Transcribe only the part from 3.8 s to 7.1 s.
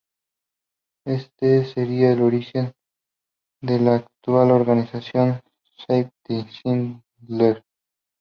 actual organización Save the Children.